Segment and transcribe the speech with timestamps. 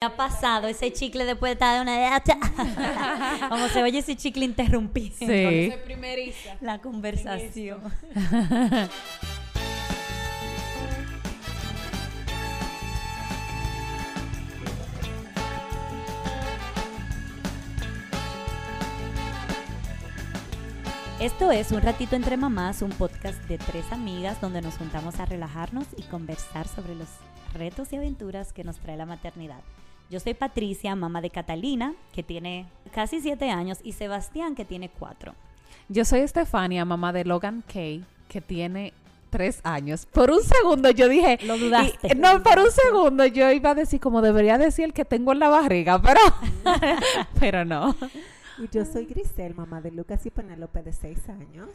[0.00, 2.22] ha pasado ese chicle después de estar de una
[3.48, 5.26] como se oye ese chicle interrumpido Sí.
[5.26, 6.56] Soy primeriza.
[6.60, 7.80] la conversación
[21.20, 25.24] Esto es Un Ratito Entre Mamás, un podcast de tres amigas donde nos juntamos a
[25.24, 27.08] relajarnos y conversar sobre los
[27.54, 29.58] retos y aventuras que nos trae la maternidad.
[30.10, 34.88] Yo soy Patricia, mamá de Catalina, que tiene casi siete años, y Sebastián, que tiene
[34.88, 35.34] cuatro.
[35.88, 38.92] Yo soy Estefania, mamá de Logan Kay, que tiene
[39.30, 40.06] tres años.
[40.06, 41.38] Por un segundo yo dije...
[41.44, 42.08] Lo dudaste.
[42.08, 45.32] y- no, por un segundo yo iba a decir, como debería decir el que tengo
[45.32, 46.20] en la barriga, pero...
[47.38, 47.94] pero no.
[48.58, 51.68] Y yo soy Grisel, mamá de Lucas y Penélope de 6 años.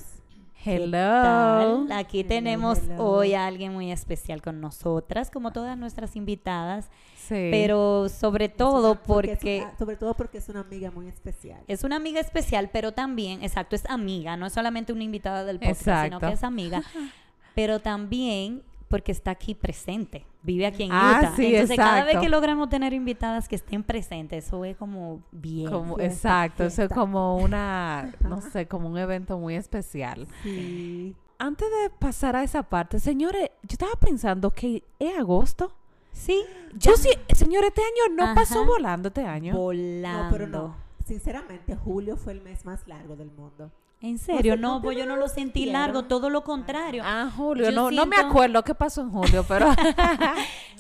[0.64, 1.86] ¿Qué Hello.
[1.94, 3.04] Aquí Hello, tenemos hello.
[3.06, 7.50] hoy a alguien muy especial con nosotras, como todas nuestras invitadas, Sí.
[7.52, 9.62] pero sobre todo porque...
[9.66, 11.60] una- sobre todo porque es una amiga muy especial.
[11.68, 15.60] Es una amiga especial, pero también, exacto, es amiga, no es solamente una invitada del
[15.60, 16.82] podcast, sino que es amiga,
[17.56, 18.64] pero también
[18.94, 21.36] porque está aquí presente, vive aquí en Ah, Utah.
[21.36, 25.68] sí, Entonces, cada vez que logramos tener invitadas que estén presentes, eso es como bien.
[25.68, 30.28] Como, fiesta, exacto, eso es como una, no sé, como un evento muy especial.
[30.44, 31.16] Sí.
[31.40, 35.74] Antes de pasar a esa parte, señores, yo estaba pensando que es agosto.
[36.12, 36.44] Sí,
[36.76, 38.36] Yo sí, señores, este año no Ajá.
[38.36, 39.56] pasó volando este año.
[39.58, 40.24] volando.
[40.26, 40.76] No, pero no.
[41.04, 43.72] Sinceramente, julio fue el mes más largo del mundo.
[44.04, 47.04] En serio, sé, no, ¿no te pues yo no lo sentí largo, todo lo contrario.
[47.06, 49.74] Ah, Julio, Yo no, no me acuerdo qué pasó en julio, pero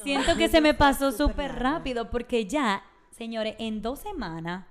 [0.03, 4.65] Siento que se me pasó súper rápido porque ya, señores, en dos semanas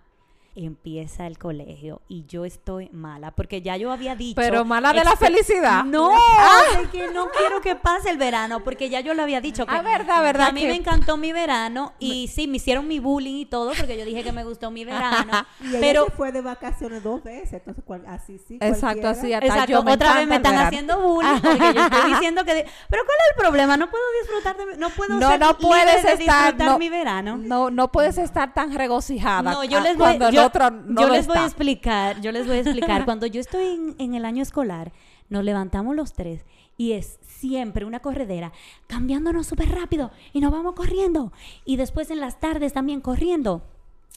[0.54, 5.02] empieza el colegio y yo estoy mala porque ya yo había dicho pero mala de
[5.02, 5.82] la felicidad.
[5.84, 6.10] no
[6.82, 9.74] es que no quiero que pase el verano porque ya yo lo había dicho que
[9.74, 12.98] Ah, verdad, verdad a mí que- me encantó mi verano y sí me hicieron mi
[12.98, 16.32] bullying y todo porque yo dije que me gustó mi verano Y pero se fue
[16.32, 18.58] de vacaciones dos veces, entonces cual- así sí.
[18.60, 22.10] Exacto, así hasta Exacto, yo me otra vez me están haciendo bullying porque yo estoy
[22.12, 22.54] diciendo que...
[22.54, 23.76] de- Pero ¿cuál es el problema?
[23.78, 24.76] No puedo disfrutar de mi...
[24.76, 26.18] No puedo No, ser no libre puedes de estar
[26.52, 27.36] disfrutar no, mi verano.
[27.38, 31.00] No, no puedes estar tan regocijada No, yo ah, les voy, cuando yo, otro no
[31.00, 31.46] yo lo les voy a está.
[31.46, 33.04] explicar, yo les voy a explicar.
[33.06, 34.92] Cuando yo estoy en, en el año escolar,
[35.28, 36.44] nos levantamos los tres
[36.76, 38.52] y es siempre una corredera,
[38.86, 41.32] cambiándonos súper rápido y nos vamos corriendo.
[41.64, 43.62] Y después en las tardes también corriendo.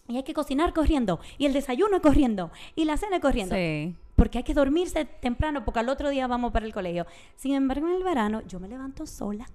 [0.07, 1.19] Y hay que cocinar corriendo.
[1.37, 2.51] Y el desayuno corriendo.
[2.75, 3.55] Y la cena corriendo.
[3.55, 3.95] Sí.
[4.15, 7.05] Porque hay que dormirse temprano porque al otro día vamos para el colegio.
[7.35, 9.45] Sin embargo, en el verano yo me levanto sola,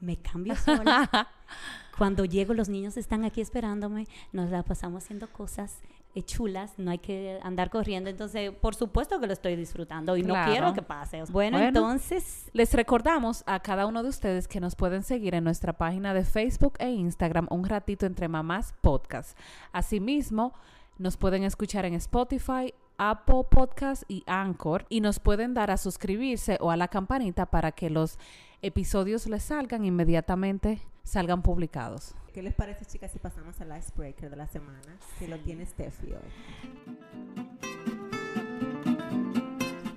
[0.00, 1.28] me cambio sola.
[1.98, 5.80] Cuando llego, los niños están aquí esperándome, nos la pasamos haciendo cosas
[6.24, 8.08] chulas, no hay que andar corriendo.
[8.10, 10.46] Entonces, por supuesto que lo estoy disfrutando y Claro.
[10.46, 11.18] no quiero que pase.
[11.30, 11.68] Bueno, Bueno.
[11.68, 16.14] entonces, Les recordamos a cada uno de ustedes que nos pueden seguir en nuestra página
[16.14, 19.36] de Facebook e Instagram, Un Ratito Entre Mamás Podcast.
[19.72, 20.52] Asimismo,
[20.98, 26.56] nos pueden escuchar en Spotify, Apple Podcast y Anchor y nos pueden dar a suscribirse
[26.60, 28.18] o a la campanita para que los
[28.62, 32.14] episodios les salgan inmediatamente, salgan publicados.
[32.34, 34.98] ¿Qué les parece, chicas, si pasamos al icebreaker de la semana?
[35.18, 37.36] Que lo tiene Steffi hoy.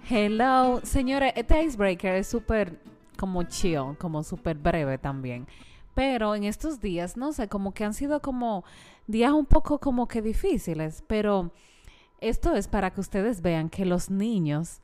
[0.10, 2.80] Hello, señores, este icebreaker es súper
[3.18, 5.48] como chill, como súper breve también.
[5.94, 8.64] Pero en estos días, no sé, como que han sido como
[9.08, 11.52] días un poco como que difíciles, pero
[12.22, 14.80] esto es para que ustedes vean que los niños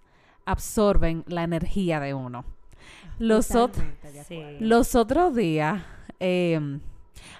[0.45, 2.43] absorben la energía de uno.
[3.17, 3.73] Los, ot-
[4.27, 4.41] Sí.
[4.59, 5.81] los otros días,
[6.19, 6.79] eh,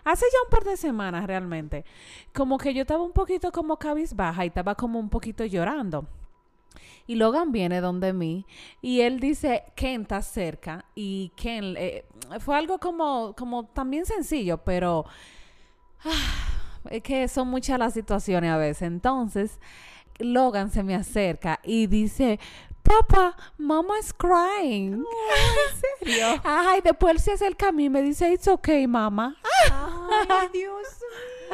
[0.03, 1.86] hace ya un par de semanas realmente,
[2.34, 6.08] como que yo estaba un poquito como cabizbaja y estaba como un poquito llorando.
[7.08, 8.46] Y Logan viene donde mí
[8.81, 10.85] y él dice, Ken está cerca.
[10.96, 12.03] Y Ken, eh,
[12.40, 15.06] fue algo como, como también sencillo, pero
[16.03, 18.84] ah, es que son muchas las situaciones a veces.
[18.84, 19.59] Entonces,
[20.18, 22.40] Logan se me acerca y dice,
[22.85, 25.03] Papá, mama is crying.
[25.03, 26.41] ¿En serio?
[26.44, 29.35] Ay, después él se acerca a mí y me dice, it's okay, mamá.
[30.29, 30.85] Ay, Dios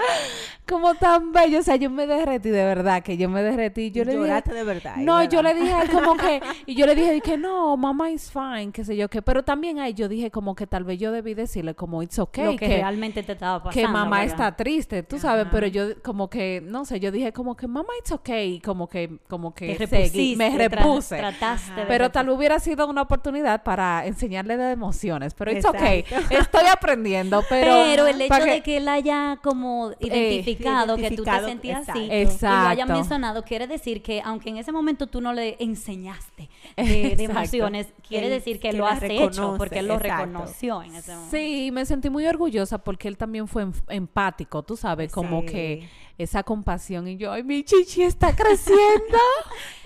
[0.68, 1.60] Como tan bello.
[1.60, 3.92] O sea, yo me derretí, de verdad, que yo me derretí.
[3.92, 4.96] Yo le dije, Lloraste de verdad.
[4.98, 5.32] no, ¿verdad?
[5.32, 8.32] yo le dije a él como que, y yo le dije que no, mamá is
[8.32, 9.22] fine, qué sé yo qué.
[9.22, 12.46] Pero también ahí yo dije como que tal vez yo debí decirle como it's okay,
[12.46, 13.88] lo que, que, realmente te estaba pasando.
[13.88, 14.34] que mamá ¿verdad?
[14.34, 15.52] está triste, tú sabes, Ajá.
[15.52, 18.88] pero yo como que, no sé, yo dije como que mamá it's okay, y como
[18.88, 21.18] que, como que seguí, me tra- repuse.
[21.18, 25.34] trataste de Pero tal vez hubiera sido una oportunidad para enseñarle de emociones.
[25.34, 25.86] Pero it's Exacto.
[25.86, 26.06] okay.
[26.30, 27.72] Estoy aprendiendo, pero...
[27.72, 32.08] Pero, el hecho de que él haya como como identificado, que tú te sentías así
[32.12, 32.46] exacto.
[32.46, 32.94] y lo haya Exacto.
[32.94, 38.28] mencionado, quiere decir que aunque en ese momento tú no le enseñaste de, emociones, quiere
[38.28, 40.26] Él- decir que, que lo has hecho reconoce, porque él lo exacto.
[40.26, 41.36] reconoció en ese momento.
[41.38, 45.48] Sí, me sentí muy orgullosa porque él también fue em- empático, tú sabes, como Sí.
[45.48, 49.18] que esa compasión y yo, ay, mi chichi está creciendo.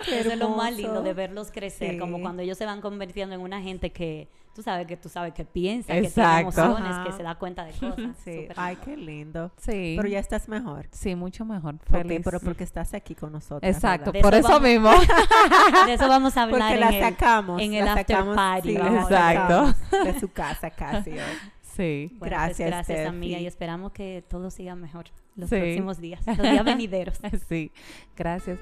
[0.06, 3.40] Eso es lo más lindo de verlos crecer, como cuando ellos se van convirtiendo en
[3.40, 7.22] una gente que tú sabes que tú sabes que piensa, que tiene emociones, que se
[7.22, 7.96] da cuenta de cosas.
[8.24, 8.84] Sí, ay, lindo.
[8.84, 9.50] qué lindo.
[9.58, 9.94] sí.
[9.96, 10.88] Pero ya estás mejor.
[10.90, 11.78] Sí, mucho mejor.
[11.90, 12.20] Feliz.
[12.24, 13.62] Pero porque estás aquí con nosotros.
[13.62, 14.90] Exacto, por eso vamos- mismo.
[15.86, 17.60] De eso vamos a hablar Porque la en el- sacamos.
[17.62, 19.74] en el la after sacamos, party, sí, la Exacto.
[20.04, 21.10] De su casa casi.
[21.10, 21.18] hoy.
[21.76, 22.06] sí.
[22.12, 23.08] Bueno, pues Gracias, gracias Steffi.
[23.08, 25.04] amiga y esperamos que todo siga mejor
[25.36, 25.56] los Sí.
[25.56, 27.18] próximos días, los días venideros.
[27.48, 27.70] Sí,
[28.16, 28.58] gracias.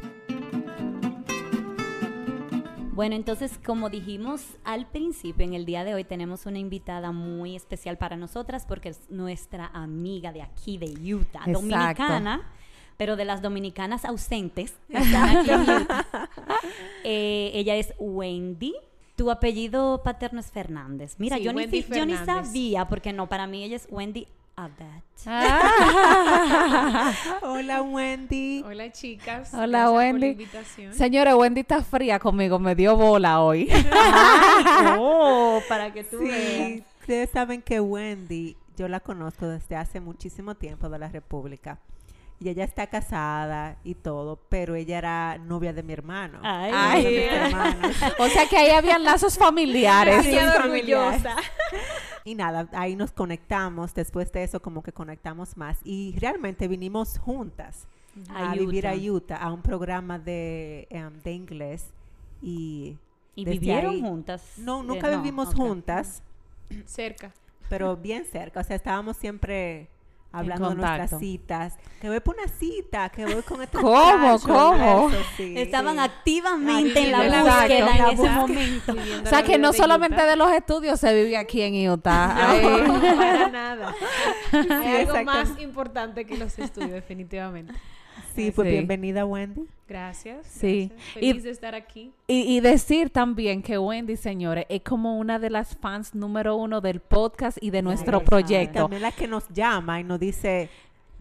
[2.95, 7.57] Bueno, entonces, como dijimos al principio, en el día de hoy tenemos una invitada muy
[7.57, 11.53] especial para nosotras porque es nuestra amiga de aquí, de Utah, Exacto.
[11.61, 12.53] dominicana,
[12.97, 14.75] pero de las dominicanas ausentes.
[17.07, 18.73] Eh, ella es Wendy.
[19.17, 21.17] Tu apellido paterno es Fernández.
[21.19, 22.47] Mira, Sí, yo, ni, fi- yo ni Fernández.
[22.47, 25.03] sabía, porque no, para mí ella es Wendy Abad.
[27.43, 28.63] Hola, Wendy.
[28.65, 29.53] Hola chicas.
[29.53, 30.27] Hola, Gracias por la Wendy.
[30.29, 30.95] invitación.
[30.95, 33.69] Señores, Wendy está fría conmigo, me dio bola hoy.
[34.99, 36.37] oh, para que tú veas.
[36.37, 41.79] Sí, ustedes saben que Wendy, yo la conozco desde hace muchísimo tiempo de la República.
[42.41, 46.41] Y ella está casada y todo, pero ella era novia de mi hermano.
[46.43, 47.39] Ay, de mis Ay.
[47.47, 47.97] hermanos.
[48.19, 50.17] o sea que ahí habían lazos familiares.
[50.17, 50.61] Familiar.
[50.65, 51.37] orgullosa.
[52.25, 53.95] Y nada, ahí nos conectamos.
[53.95, 55.79] Después de eso, como que conectamos más.
[55.85, 57.87] Y realmente vinimos juntas
[58.31, 59.37] A a, vivir a Utah.
[59.37, 61.93] A un programa de, em, de inglés.
[62.43, 62.99] Y
[63.37, 64.55] ¿Y desde vivieron ahí- juntas?
[64.59, 66.23] no, Eh, nunca no, vivimos juntas,
[66.87, 67.33] Cerca.
[67.69, 68.61] pero bien cerca.
[68.61, 69.89] O sea, estábamos siempre
[70.35, 71.79] hablando de nuestras citas.
[72.01, 74.39] Que voy por una cita, que voy con este ¿Cómo?
[74.41, 75.09] ¿Cómo?
[75.11, 76.01] eso, sí, Estaban sí.
[76.03, 77.51] activamente en la Exacto.
[77.51, 78.95] búsqueda en La ese momento.
[79.25, 80.27] O sea que no de solamente Utah.
[80.27, 82.29] de los estudios se vive aquí en Utah.
[82.53, 83.95] No, para nada.
[84.53, 87.73] Hay algo más importante que los estudios, definitivamente.
[88.35, 88.73] Sí, pues Sí.
[88.73, 89.63] bienvenida, Wendy.
[89.89, 90.47] Gracias.
[90.47, 90.91] Sí.
[90.91, 91.17] gracias.
[91.17, 92.13] Y- Feliz de estar aquí.
[92.27, 96.81] Y, y decir también que Wendy, señores, es como una de las fans número uno
[96.81, 98.81] del podcast y de nuestro Ay, proyecto.
[98.81, 100.69] También la que nos llama y nos dice,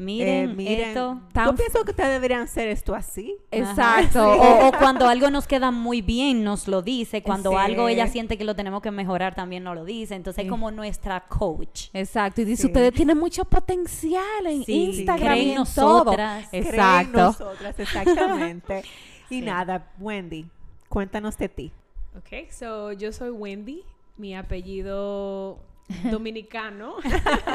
[0.03, 1.21] Miren, eh, miren, esto.
[1.31, 3.35] Tan- yo pienso que ustedes deberían hacer esto así.
[3.51, 4.23] Exacto.
[4.33, 7.21] O, o cuando algo nos queda muy bien, nos lo dice.
[7.23, 7.55] Cuando Sí.
[7.57, 10.15] algo ella siente que lo tenemos que mejorar, también nos lo dice.
[10.15, 11.89] Entonces es como nuestra coach.
[11.93, 12.41] Exacto.
[12.41, 12.67] Y dice, Sí.
[12.67, 16.03] ustedes tienen mucho potencial en Sí, Instagram creen y en todo.
[16.03, 16.47] nosotras.
[16.49, 17.17] Creen Exacto.
[17.17, 18.83] nosotras, exactamente.
[19.29, 19.41] Y Sí.
[19.41, 20.45] nada, Wendy,
[20.89, 21.71] cuéntanos de ti.
[22.17, 23.81] Ok, so yo soy Wendy.
[24.17, 25.57] Mi apellido
[26.11, 26.95] dominicano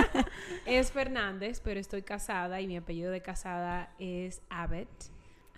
[0.66, 4.88] es Fernández, pero estoy casada y mi apellido de casada es Abbott.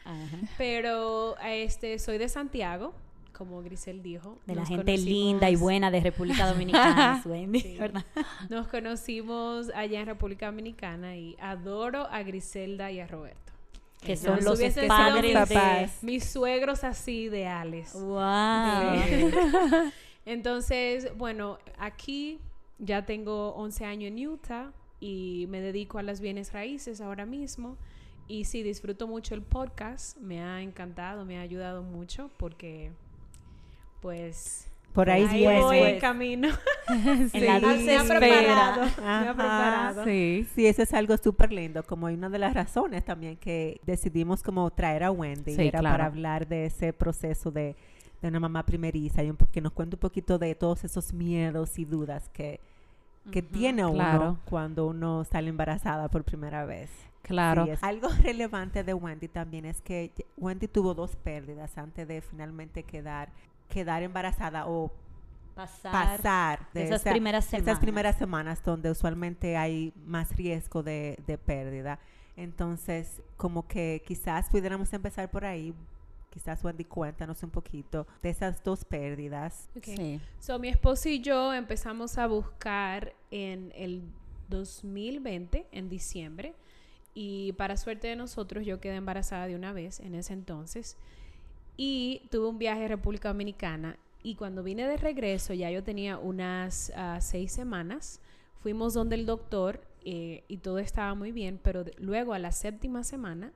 [0.05, 0.39] Ajá.
[0.57, 2.95] Pero este soy de Santiago,
[3.33, 4.39] como Grisel dijo.
[4.47, 7.77] De la gente conocimos- linda y buena de República Dominicana, Wendy, Sí.
[7.79, 8.05] ¿verdad?
[8.49, 13.39] Nos conocimos allá en República Dominicana y adoro a Griselda y a Roberto.
[14.01, 14.59] Que son los
[14.89, 15.91] padres mis- de...
[16.01, 17.93] Mis suegros así ideales.
[17.93, 19.03] Wow.
[19.07, 19.31] Sí.
[20.25, 22.39] Entonces, bueno, aquí
[22.81, 27.77] ya tengo 11 años en Utah y me dedico a las bienes raíces ahora mismo.
[28.27, 32.91] Y sí, disfruto mucho el podcast, me ha encantado, me ha ayudado mucho porque,
[34.01, 36.01] pues, Por ahí, ahí voy en pues.
[36.01, 36.49] camino.
[37.33, 37.65] En la Sí.
[37.67, 39.21] dulce me ha preparado, me Ajá.
[39.31, 40.05] ha preparado.
[40.05, 40.47] Sí.
[40.55, 44.69] Sí, eso es algo súper lindo, como una de las razones también que decidimos como
[44.73, 45.95] traer a Wendy, Sí, era claro.
[45.95, 47.77] para hablar de ese proceso de,
[48.21, 51.79] de una mamá primeriza y un, que nos cuente un poquito de todos esos miedos
[51.79, 52.59] y dudas que,
[53.31, 54.39] que tiene uno claro.
[54.45, 56.91] cuando uno sale embarazada por primera vez.
[57.23, 57.67] Claro.
[57.67, 62.83] Sí, Algo relevante de Wendy también es que Wendy tuvo dos pérdidas antes de finalmente
[62.83, 63.31] quedar,
[63.69, 64.91] quedar embarazada o
[65.55, 65.93] Pasar.
[65.93, 67.81] pasar de esas esa- primeras esas semanas.
[67.81, 71.99] primeras semanas donde usualmente hay más riesgo de, de pérdida.
[72.37, 75.75] Entonces, como que quizás pudiéramos empezar por ahí.
[76.31, 79.69] Quizás Wendy, cuéntanos un poquito de esas dos pérdidas.
[79.77, 79.85] Ok.
[79.85, 80.21] Sí.
[80.39, 84.03] So, mi esposo y yo empezamos a buscar en el
[84.49, 86.55] 2020, en diciembre,
[87.15, 90.97] y para suerte de nosotros, yo quedé embarazada de una vez en ese entonces,
[91.77, 96.19] y tuve un viaje a República Dominicana, y cuando vine de regreso, ya yo tenía
[96.19, 98.21] unas ah, seis semanas,
[98.63, 102.53] fuimos donde el doctor, eh, y todo estaba muy bien, pero de- luego a la
[102.53, 103.53] séptima semana,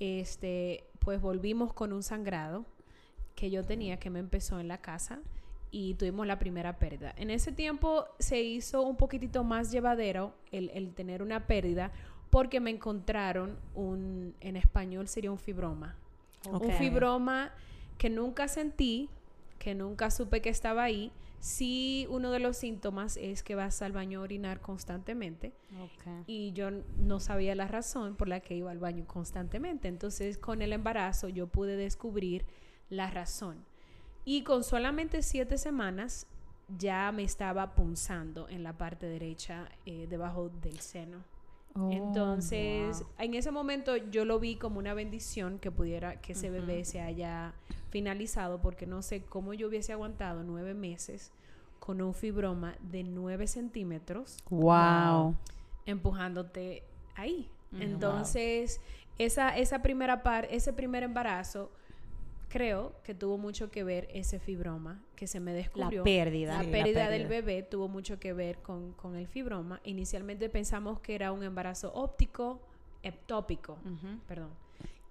[0.00, 2.64] este, pues volvimos con un sangrado
[3.34, 5.20] que yo tenía que me empezó en la casa
[5.70, 7.14] y tuvimos la primera pérdida.
[7.16, 11.92] En ese tiempo se hizo un poquitito más llevadero el, el tener una pérdida
[12.30, 15.96] porque me encontraron un, en español sería un fibroma.
[16.50, 17.52] Un fibroma
[17.98, 19.08] que nunca sentí,
[19.58, 21.12] que nunca supe que estaba ahí.
[21.40, 25.52] Sí, uno de los síntomas es que vas al baño a orinar constantemente
[26.26, 29.88] y yo no sabía la razón por la que iba al baño constantemente.
[29.88, 32.44] Entonces, con el embarazo yo pude descubrir
[32.90, 33.64] la razón.
[34.24, 36.26] Y con solamente siete semanas
[36.76, 41.24] ya me estaba punzando en la parte derecha eh, debajo del seno.
[41.78, 43.08] Oh, Entonces, wow.
[43.18, 47.00] en ese momento yo lo vi como una bendición que pudiera, que ese bebé se
[47.00, 47.54] haya
[47.90, 51.30] finalizado, porque no sé cómo yo hubiese aguantado nueve meses
[51.78, 55.36] con un fibroma de nueve centímetros wow.
[55.86, 56.82] empujándote
[57.14, 57.48] ahí.
[57.78, 58.80] Entonces,
[59.18, 61.70] esa, esa primera par, ese primer embarazo,
[62.48, 66.02] creo que tuvo mucho que ver ese fibroma que se me La descubrió.
[66.04, 66.54] pérdida.
[66.54, 69.80] La Sí, la pérdida del bebé tuvo mucho que ver con, con el fibroma.
[69.84, 72.60] Inicialmente pensamos que era un embarazo óptico,
[73.02, 74.18] ectópico, Ujú.
[74.26, 74.50] perdón.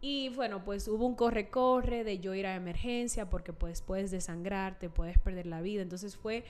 [0.02, 4.90] Y bueno, pues hubo un corre-corre de yo ir a emergencia porque pues puedes desangrarte,
[4.90, 5.82] puedes perder la vida.
[5.82, 6.44] Entonces fue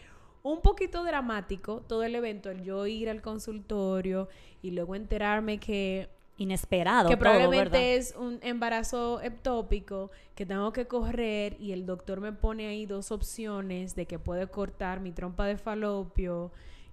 [0.44, 4.28] un poquito dramático todo el evento, el yo ir al consultorio
[4.62, 7.10] y luego enterarme que Inesperado.
[7.10, 12.68] que probablemente es un embarazo ectópico, que tengo que correr y el doctor me pone
[12.68, 16.52] ahí dos opciones de que puede cortar mi trompa de falopio.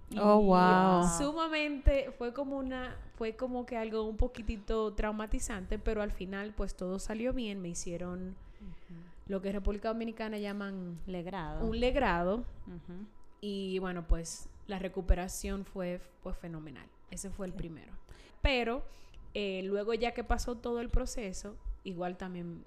[0.09, 1.07] Y Oh, wow.
[1.17, 6.75] Sumamente fue como una fue como que algo un poquitito traumatizante, pero al final pues
[6.75, 8.35] todo salió bien, me hicieron
[9.27, 11.65] lo que en República Dominicana llaman Legrado.
[11.65, 12.43] un legrado
[13.41, 16.87] y bueno, pues la recuperación fue, fue fenomenal.
[17.11, 17.93] Ese fue el primero.
[18.41, 18.83] Pero
[19.35, 22.63] eh, luego ya que pasó todo el proceso, igual también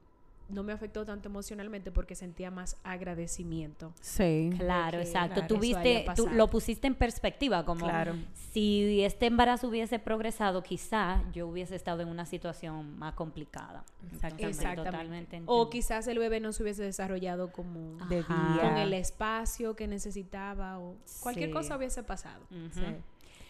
[0.50, 3.92] no me afectó tanto emocionalmente porque sentía más agradecimiento.
[4.00, 4.50] Sí.
[4.56, 5.34] Claro, que, exacto.
[5.40, 8.14] claro, Tú viste, lo pusiste en perspectiva, como Claro.
[8.52, 13.84] si este embarazo hubiese progresado, quizá yo hubiese estado en una situación más complicada.
[14.10, 14.74] Exactamente.
[14.76, 18.58] Totalmente O quizás el bebé no se hubiese desarrollado como Ajá.
[18.62, 21.52] con el espacio que necesitaba o cualquier Sí.
[21.52, 22.46] cosa hubiese pasado.
[22.72, 22.80] Sí.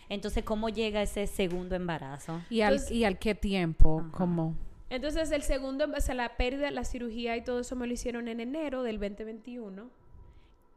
[0.09, 2.41] Entonces, ¿cómo llega ese segundo embarazo?
[2.51, 4.01] ¿Y al, Entonces- ¿Y al qué tiempo?
[4.01, 4.11] Ajá.
[4.17, 4.57] Como...
[4.91, 8.27] Entonces, el segundo, o sea, la pérdida, la cirugía y todo eso me lo hicieron
[8.29, 9.91] en enero del 2021.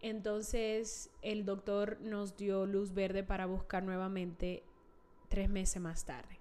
[0.01, 4.63] Entonces, el doctor nos dio luz verde para buscar nuevamente
[5.29, 6.39] tres meses más tarde.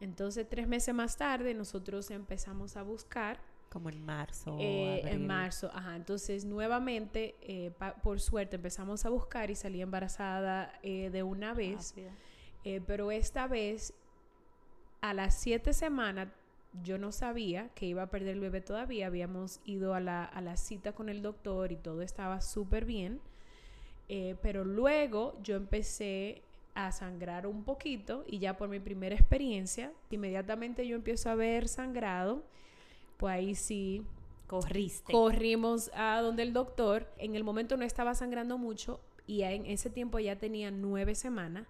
[0.00, 3.40] Entonces, tres meses más tarde, nosotros empezamos a buscar
[3.76, 4.56] Como en marzo.
[4.58, 5.70] eh, en marzo.
[5.74, 11.22] Ajá, entonces, nuevamente, eh, pa- por suerte, empezamos a buscar y salí embarazada eh, de
[11.22, 11.92] una vez.
[12.86, 13.92] Pero esta vez,
[15.02, 16.28] a las siete semanas,
[16.82, 19.06] yo no sabía que iba a perder el bebé todavía.
[19.08, 23.20] Habíamos ido a la, a la cita con el doctor y todo estaba súper bien.
[24.08, 26.42] Pero luego yo empecé
[26.74, 31.68] a sangrar un poquito y ya por mi primera experiencia, inmediatamente yo empiezo a ver
[31.68, 32.42] sangrado.
[33.16, 34.04] Pues ahí sí,
[34.46, 35.12] Corriste.
[35.12, 37.08] corrimos a donde el doctor.
[37.18, 41.66] En el momento no estaba sangrando mucho y en ese tiempo ya tenía nueve semanas,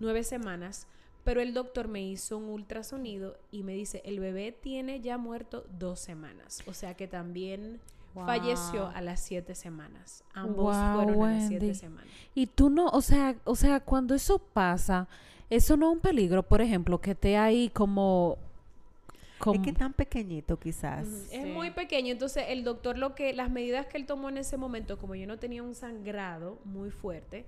[0.00, 0.86] nueve semanas.
[1.24, 5.64] Pero el doctor me hizo un ultrasonido y me dice, el bebé tiene ya muerto
[5.78, 6.62] dos semanas.
[6.66, 7.80] O sea que también
[8.14, 10.24] falleció a las siete semanas.
[10.32, 12.08] Ambos Wow, fueron a las siete semanas.
[12.34, 15.06] Y tú no, o sea, o sea, cuando eso pasa,
[15.50, 18.38] eso no es un peligro, por ejemplo, que esté ahí como...
[19.54, 21.06] Es que tan pequeñito quizás.
[21.06, 21.36] Sí.
[21.36, 24.56] Es muy pequeño, entonces el doctor lo que las medidas que él tomó en ese
[24.56, 27.46] momento, como yo no tenía un sangrado muy fuerte,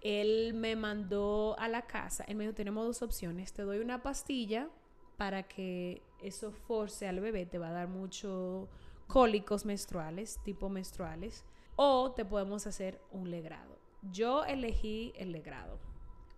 [0.00, 2.24] él me mandó a la casa.
[2.28, 4.68] Él me dijo, tenemos dos opciones, te doy una pastilla
[5.16, 8.68] para que eso force al bebé, te va a dar mucho
[9.06, 11.44] cólicos menstruales, tipo menstruales,
[11.76, 13.78] o te podemos hacer un legrado.
[14.12, 15.78] Yo elegí el legrado.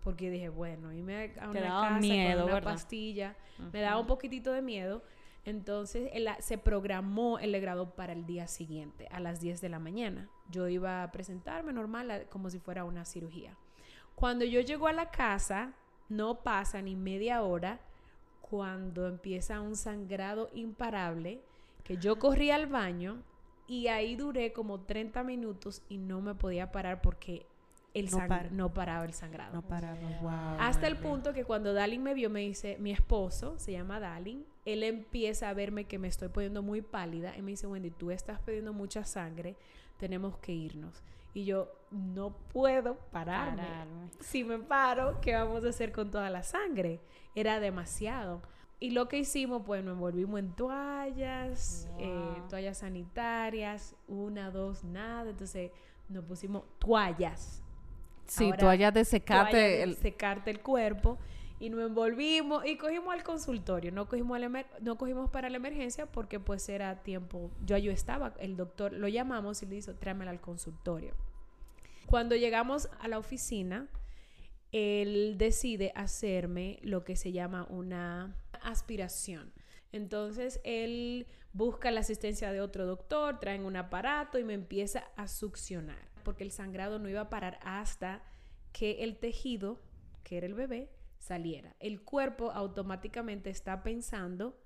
[0.03, 2.73] Porque dije, bueno, irme a Te una daba casa miedo, con una ¿verdad?
[2.73, 3.35] pastilla
[3.73, 5.03] me daba un poquitito de miedo.
[5.45, 10.29] Entonces se programó el legrado para el día siguiente, a las 10 de la mañana.
[10.49, 13.55] Yo iba a presentarme normal, como si fuera una cirugía.
[14.15, 15.73] Cuando yo llego a la casa,
[16.09, 17.79] no pasa ni media hora
[18.41, 21.41] cuando empieza un sangrado imparable,
[21.83, 23.23] que yo corrí al baño
[23.67, 27.45] y ahí duré como 30 minutos y no me podía parar porque
[27.93, 28.49] el No sang- para.
[28.51, 29.53] no paraba el sangrado.
[29.53, 29.97] No paraba.
[30.21, 30.57] Wow.
[30.59, 34.45] Hasta el punto que cuando Dalin me vio, me dice, mi esposo, se llama Dalin,
[34.65, 38.11] él empieza a verme que me estoy poniendo muy pálida y me dice, Wendy, tú
[38.11, 39.55] estás perdiendo mucha sangre,
[39.97, 41.01] tenemos que irnos.
[41.33, 43.61] Y yo, no puedo pararme.
[43.63, 44.09] Pararme.
[44.19, 46.99] Si me paro, ¿qué vamos a hacer con toda la sangre?
[47.35, 48.41] Era demasiado.
[48.79, 55.29] Y lo que hicimos, pues nos envolvimos en toallas, eh, toallas sanitarias, una, dos, nada.
[55.29, 55.71] Entonces
[56.07, 57.61] nos pusimos toallas
[58.29, 59.57] Sí, Ahora, toalla de toalla secate.
[59.57, 61.17] de el- secarte el cuerpo
[61.59, 63.91] y nos envolvimos y cogimos al consultorio.
[63.91, 67.91] No cogimos, al emer- no cogimos para la emergencia porque pues era tiempo, yo yo
[67.91, 71.13] estaba, el doctor lo llamamos y le dijo, tráemela al consultorio.
[72.05, 73.87] Cuando llegamos a la oficina,
[74.71, 79.51] él decide hacerme lo que se llama una aspiración.
[79.91, 85.27] Entonces él busca la asistencia de otro doctor, traen un aparato y me empieza a
[85.27, 88.21] succionar, porque el sangrado no iba a parar hasta
[88.71, 89.81] que el tejido,
[90.23, 91.75] que era el bebé, saliera.
[91.79, 94.61] El cuerpo automáticamente está pensando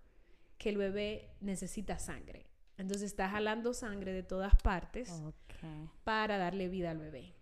[0.58, 2.46] que el bebé necesita sangre.
[2.78, 5.10] Entonces está jalando sangre de todas partes
[6.04, 7.36] para darle vida al bebé,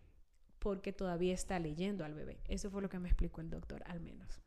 [0.60, 2.40] porque todavía está leyendo al bebé.
[2.48, 4.42] Eso fue lo que me explicó el doctor, al menos.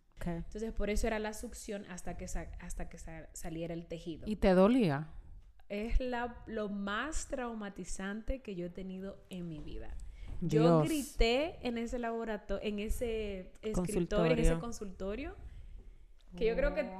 [0.46, 4.24] Entonces, por eso era la succión hasta que, hasta que sa- saliera el tejido.
[4.28, 5.08] ¿Y te dolía?
[5.68, 9.94] Es la, lo más traumatizante que yo he tenido en mi vida.
[10.40, 14.60] Yo grité en ese laboratorio, en ese escritorio, en ese Consultorio.
[14.60, 15.36] consultorio,
[16.36, 16.90] que yo creo que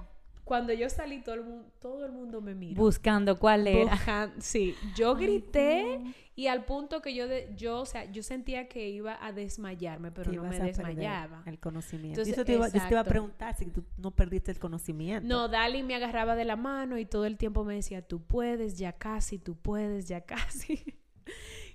[0.44, 2.80] cuando yo salí todo el mundo, todo el mundo me miró.
[2.82, 4.32] Buscando cuál era.
[4.38, 6.00] Sí, yo grité
[6.36, 10.10] y al punto que yo, de- yo, o sea, yo sentía que iba a desmayarme,
[10.12, 11.42] pero no me desmayaba.
[11.46, 12.20] El conocimiento.
[12.20, 14.58] Entonces, Y eso te iba, yo te iba a preguntar si tú no perdiste el
[14.58, 15.26] conocimiento.
[15.26, 18.76] No, Dali me agarraba de la mano y todo el tiempo me decía, tú puedes,
[18.76, 20.82] ya casi, tú puedes, ya casi.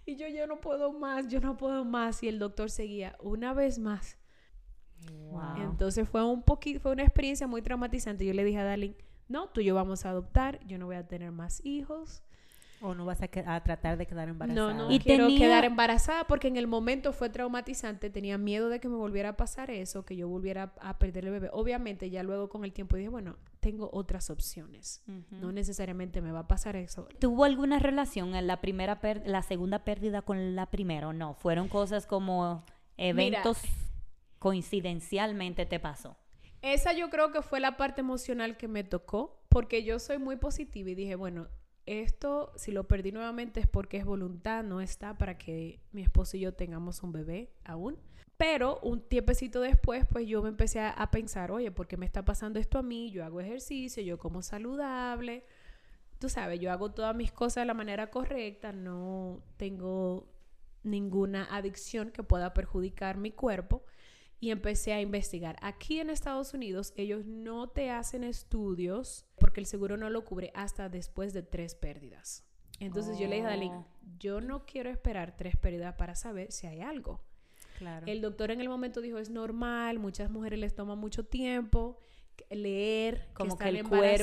[0.06, 2.22] y yo, yo no puedo más, yo no puedo más.
[2.22, 4.19] Y el doctor seguía una vez más.
[5.32, 5.62] Wow.
[5.62, 8.26] Entonces fue un poquito, fue una experiencia muy traumatizante.
[8.26, 8.96] Yo le dije a Dalin,
[9.28, 12.24] no, tú y yo vamos a adoptar, yo no voy a tener más hijos.
[12.82, 14.74] O no vas a, a tratar de quedar embarazada.
[14.74, 18.10] No, no Y quiero tenía- quedar embarazada porque en el momento fue traumatizante.
[18.10, 21.32] Tenía miedo de que me volviera a pasar eso, que yo volviera a perder el
[21.32, 21.50] bebé.
[21.52, 25.04] Obviamente, ya luego con el tiempo dije, bueno, tengo otras opciones.
[25.30, 27.10] No necesariamente me va a pasar eso.
[27.20, 31.34] ¿Tuvo alguna relación en la primera la segunda pérdida con la primera o no?
[31.34, 32.64] Fueron cosas como
[32.96, 33.62] eventos
[34.40, 36.18] coincidencialmente te pasó.
[36.62, 40.36] Esa yo creo que fue la parte emocional que me tocó, porque yo soy muy
[40.36, 41.48] positiva y dije, bueno,
[41.86, 46.38] esto si lo perdí nuevamente es porque es voluntad, no está para que mi esposo
[46.38, 47.98] y yo tengamos un bebé aún.
[48.38, 52.06] Pero un tiempecito después, pues yo me empecé a, a pensar, oye, ¿por qué me
[52.06, 53.12] está pasando esto a mí?
[53.12, 55.44] Yo hago ejercicio, yo como saludable,
[56.20, 60.28] tú sabes, yo hago todas mis cosas de la manera correcta, no tengo
[60.84, 63.84] ninguna adicción que pueda perjudicar mi cuerpo
[64.40, 65.58] y empecé a investigar.
[65.62, 70.52] Aquí en Estados Unidos ellos no te hacen estudios porque el seguro no lo cubre
[70.56, 72.46] hasta después de tres pérdidas.
[72.80, 73.86] Entonces yo le dije a Dalín, Oh.
[74.20, 77.22] yo no quiero esperar tres pérdidas para saber si hay algo.
[77.78, 78.06] Claro.
[78.08, 81.98] El doctor en el momento dijo, es normal, muchas mujeres les toma mucho tiempo
[82.38, 84.14] que- leer, Como que están el cuerpo, que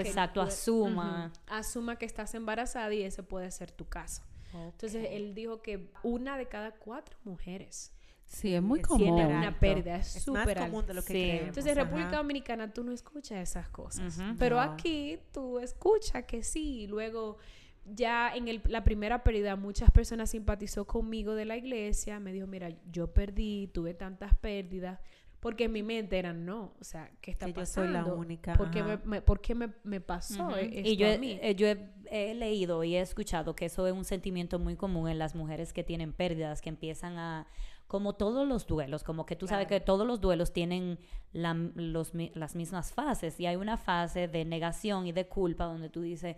[0.00, 1.32] el exacto, cuer- asuma.
[1.46, 4.22] Asuma que estás embarazada y ese puede ser tu caso.
[4.54, 7.92] Entonces él dijo que una de cada cuatro mujeres
[8.30, 9.02] Sí, es muy común.
[9.08, 11.12] tiene súper una pérdida, es súper común de lo que Sí.
[11.14, 11.48] creemos.
[11.48, 11.84] Entonces, en ajá.
[11.88, 14.18] República Dominicana tú no escuchas esas cosas.
[14.38, 14.62] Pero No.
[14.62, 16.86] aquí tú escuchas que sí.
[16.86, 17.38] Luego,
[17.84, 22.20] ya en el- la primera pérdida, muchas personas simpatizó conmigo de la iglesia.
[22.20, 25.00] Me dijo, mira, yo perdí, tuve tantas pérdidas.
[25.40, 27.86] Porque en mi mente eran, no, o sea, ¿qué está Que yo pasando?
[27.86, 31.06] soy la única, ¿Por qué, me, me- por qué me, me pasó e- Y yo,
[31.06, 31.38] a he, mí?
[31.40, 35.08] eh, yo he, he leído y he escuchado que eso es un sentimiento muy común
[35.08, 37.46] en las mujeres que tienen pérdidas, que empiezan a,
[37.86, 40.98] como todos los duelos, como que tú sabes que todos los duelos tienen
[41.32, 45.88] la- los las mismas fases y hay una fase de negación y de culpa donde
[45.88, 46.36] tú dices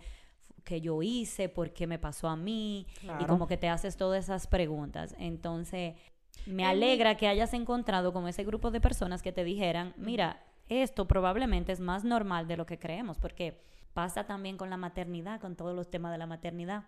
[0.63, 2.87] que yo hice, por qué me pasó a mí
[3.19, 5.13] y como que te haces todas esas preguntas.
[5.19, 5.95] Entonces,
[6.45, 9.93] me En mi- alegra que hayas encontrado con ese grupo de personas que te dijeran,
[9.97, 13.61] mira, esto probablemente es más normal de lo que creemos, porque
[13.93, 16.85] pasa también con la maternidad, con todos los temas de la maternidad,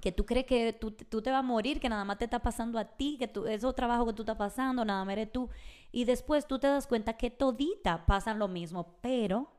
[0.00, 2.38] que tú crees que tú, tú te vas a morir, que nada más te está
[2.38, 5.50] pasando a ti, que tú, esos trabajos que tú estás pasando, nada más eres tú,
[5.92, 9.50] y después tú te das cuenta que todita pasan lo mismo, pero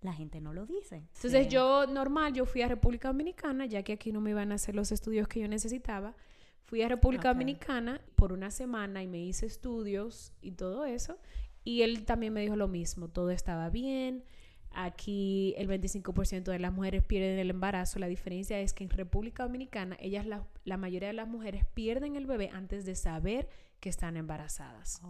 [0.00, 0.96] la gente no lo dice.
[1.14, 1.48] Entonces Sí.
[1.50, 4.74] yo, normal, yo fui a República Dominicana, ya que aquí no me iban a hacer
[4.74, 6.14] los estudios que yo necesitaba.
[6.64, 7.32] Fui a República.
[7.32, 11.18] Dominicana por una semana y me hice estudios y todo eso.
[11.62, 14.24] Y él también me dijo lo mismo, todo estaba bien.
[14.70, 17.98] Aquí el 25% de las mujeres pierden el embarazo.
[17.98, 22.16] La diferencia es que en República Dominicana, ellas, la, la mayoría de las mujeres pierden
[22.16, 23.48] el bebé antes de saber
[23.78, 25.00] que están embarazadas.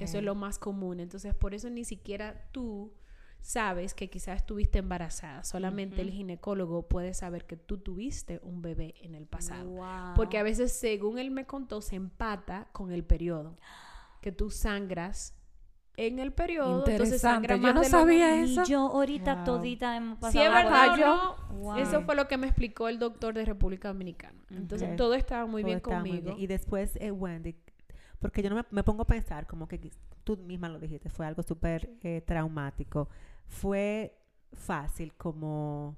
[0.00, 0.98] Eso es lo más común.
[0.98, 2.92] Entonces, por eso ni siquiera tú
[3.40, 5.44] sabes que quizás estuviste embarazada.
[5.44, 9.68] Solamente el ginecólogo puede saber que tú tuviste un bebé en el pasado.
[9.70, 10.14] Wow.
[10.16, 13.56] Porque a veces, según él me contó, se empata con el periodo.
[14.20, 15.34] Que tú sangras
[15.96, 16.80] en el periodo.
[16.86, 17.48] Entonces Interesante.
[17.48, 18.36] sangra Yo más no de lo sabía.
[18.44, 18.64] Y eso.
[18.64, 19.44] yo ahorita Wow.
[19.44, 21.06] todita hemos pasado Si es por verdad o ello.
[21.06, 21.76] no, Wow.
[21.78, 24.38] eso fue lo que me explicó el doctor de República Dominicana.
[24.50, 26.24] Entonces todo estaba muy Todo bien muy conmigo.
[26.34, 26.38] bien.
[26.40, 27.56] Y después, eh, Wendy,
[28.18, 29.78] Porque yo no me, me pongo a pensar, como que
[30.24, 33.08] tú misma lo dijiste, fue algo súper eh, traumático.
[33.46, 34.16] Fue
[34.52, 35.96] fácil como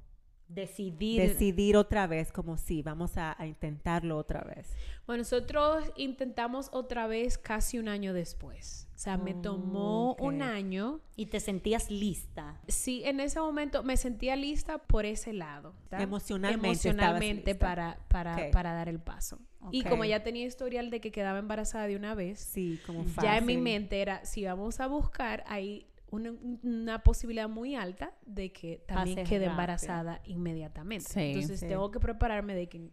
[0.49, 1.21] Decidir.
[1.23, 4.69] decidir otra vez, como sí, vamos a, a intentarlo otra vez.
[5.07, 8.89] Bueno, nosotros intentamos otra vez casi un año después.
[8.97, 10.23] O sea, me tomó Ok.
[10.23, 11.01] un año.
[11.17, 12.61] y te sentías lista.
[12.69, 15.75] Sí, en ese momento me sentía lista por ese lado.
[15.89, 16.03] ¿tá?
[16.03, 17.67] Emocionalmente Emocionalmente lista.
[17.67, 18.53] para, para, Ok.
[18.53, 19.39] para dar el paso.
[19.73, 23.23] Y como ya tenía historial de que quedaba embarazada de una vez, Sí, como fácil.
[23.23, 28.12] ya en mi mente era, si vamos a buscar, hay una, una posibilidad muy alta
[28.27, 29.51] de que también Pase quede rápido.
[29.53, 31.07] embarazada inmediatamente.
[31.09, 31.20] Sí.
[31.20, 31.66] Entonces Sí.
[31.68, 32.90] tengo que prepararme de que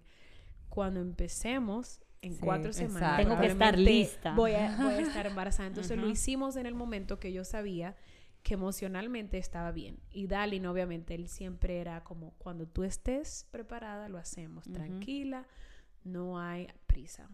[0.69, 3.23] cuando empecemos en Sí, cuatro semanas exacto.
[3.29, 4.35] Tengo que estar lista.
[4.35, 5.67] Voy a, voy a estar embarazada.
[5.91, 7.95] Entonces lo hicimos en el momento que yo sabía
[8.43, 9.99] que emocionalmente estaba bien.
[10.11, 14.65] Y Dalin, obviamente, él siempre era como, cuando tú estés preparada, lo hacemos.
[14.71, 15.45] Tranquila,
[16.07, 17.29] no hay prisa.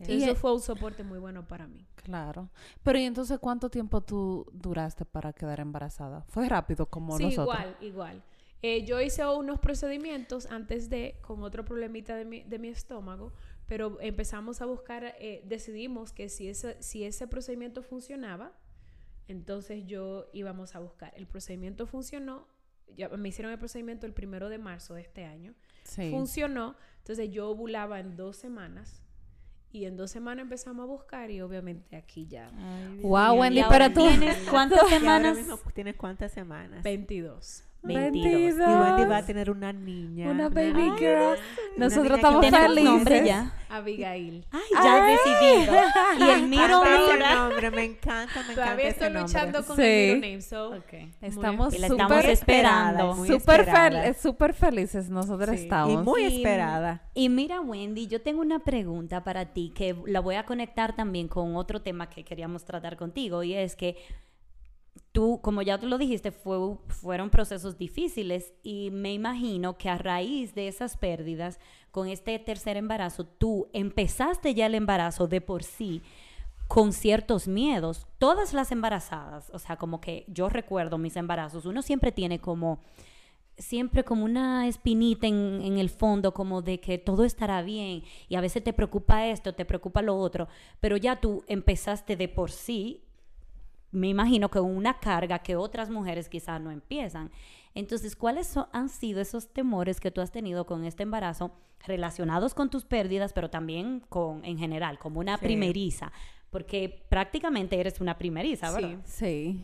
[0.00, 1.86] Y, eso eh, fue un soporte muy bueno para mí.
[1.96, 2.50] Claro.
[2.82, 6.22] Pero ¿y entonces cuánto tiempo tú duraste para quedar embarazada?
[6.28, 7.56] Fue rápido como sí, nosotros.
[7.56, 8.22] igual, igual.
[8.62, 13.32] Eh, yo hice unos procedimientos antes de, con otro problemita de mi, de mi estómago,
[13.66, 18.52] pero empezamos a buscar, eh, decidimos que si ese, si ese procedimiento funcionaba,
[19.28, 21.12] entonces yo íbamos a buscar.
[21.16, 22.46] El procedimiento funcionó,
[22.96, 25.54] ya me hicieron el procedimiento el primero de marzo de este año,
[25.84, 26.10] Sí.
[26.10, 29.00] funcionó, entonces yo ovulaba en dos semanas.
[29.70, 32.50] Y en dos semanas empezamos a buscar y obviamente aquí ya
[33.00, 34.08] Wow, Y Wendy, pero tú...
[34.08, 35.36] ¿Tienes cuántas semanas?
[35.36, 36.82] mismo tienes cuántas semanas.
[36.82, 37.62] 22.
[37.94, 38.58] 22.
[38.58, 40.30] Y Wendy va a tener una niña.
[40.30, 41.36] Una baby girl.
[41.76, 43.28] Nosotros estamos va a ¿Tenemos ser nombre felices.
[43.36, 43.52] ya?
[43.68, 44.46] Abigail.
[44.52, 45.74] Ay, ya he decidido.
[46.18, 46.82] Y el Me miro
[47.14, 47.34] mira.
[47.34, 49.66] nombre, me encanta, me Todavía encanta estoy luchando nombre.
[49.66, 49.82] con Sí.
[49.82, 50.74] el middle name, so
[51.20, 53.24] Estamos Y la súper estamos esperando.
[53.26, 55.62] Súper fel- súper felices nosotros Sí.
[55.64, 55.92] estamos.
[55.92, 57.02] Y muy Y- esperada.
[57.14, 61.28] Y mira, Wendy, yo tengo una pregunta para ti que la voy a conectar también
[61.28, 63.96] con otro tema que queríamos tratar contigo y es que
[65.12, 69.98] tú, como ya tú lo dijiste, fue, fueron procesos difíciles y me imagino que a
[69.98, 71.58] raíz de esas pérdidas,
[71.90, 76.02] con este tercer embarazo, tú empezaste ya el embarazo de por sí
[76.68, 78.06] con ciertos miedos.
[78.18, 82.80] Todas las embarazadas, o sea, como que yo recuerdo mis embarazos, uno siempre tiene como
[83.58, 88.34] siempre como una espinita en, en el fondo, como de que todo estará bien y
[88.34, 90.48] a veces te preocupa esto, te preocupa lo otro,
[90.80, 93.05] pero ya tú empezaste de por sí,
[93.96, 97.30] me imagino que con una carga que otras mujeres quizás no empiezan.
[97.74, 101.52] Entonces, ¿cuáles han sido esos temores que tú has tenido con este embarazo
[101.86, 105.44] relacionados con tus pérdidas, pero también con en general, como una Sí.
[105.44, 106.10] primeriza?
[106.50, 108.98] Porque prácticamente eres una primeriza, ¿verdad?
[109.04, 109.60] Sí.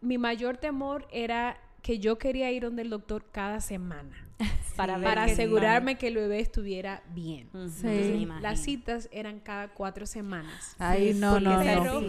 [0.00, 4.26] Mi mayor temor era que yo quería ir donde el doctor cada semana
[4.76, 5.00] Para Sí.
[5.00, 7.48] ver para qué asegurarme que el bebé estuviera bien.
[7.52, 7.86] Sí.
[7.86, 8.42] Entonces.
[8.42, 10.74] Las citas eran cada cuatro semanas.
[10.78, 11.60] Ay, Sí, no, no, no.
[11.62, 12.00] Pero-.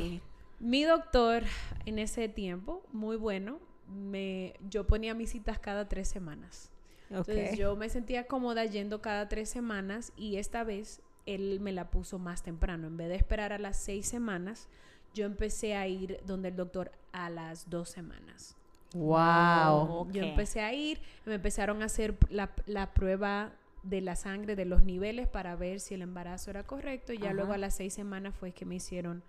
[0.61, 1.43] Mi doctor
[1.85, 6.69] en ese tiempo, muy bueno, me, yo ponía mis citas cada tres semanas.
[7.09, 11.89] Entonces yo me sentía cómoda yendo cada tres semanas y esta vez él me la
[11.89, 12.87] puso más temprano.
[12.87, 14.69] En vez de esperar a las seis semanas,
[15.13, 18.55] yo empecé a ir donde el doctor a las dos semanas.
[18.93, 20.01] Wow.
[20.01, 20.11] Ok.
[20.11, 23.51] Yo empecé a ir, me empezaron a hacer la, la prueba
[23.83, 27.13] de la sangre, de los niveles para ver si el embarazo era correcto.
[27.13, 27.33] Y ya Ajá.
[27.33, 29.23] luego a las seis semanas fue que me hicieron